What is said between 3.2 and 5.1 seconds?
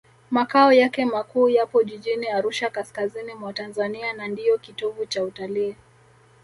mwa tanzania na ndiyo kitovu